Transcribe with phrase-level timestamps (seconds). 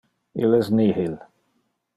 [0.45, 1.15] Il es nihil